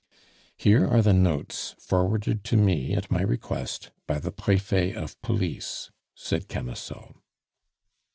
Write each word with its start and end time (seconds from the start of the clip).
"Here 0.57 0.87
are 0.87 1.03
the 1.03 1.13
notes, 1.13 1.75
forwarded 1.77 2.43
to 2.45 2.57
me, 2.57 2.95
at 2.95 3.11
my 3.11 3.21
request, 3.21 3.91
by 4.07 4.17
the 4.17 4.31
Prefet 4.31 4.95
of 4.95 5.21
police," 5.21 5.91
said 6.15 6.47
Camusot. 6.47 7.13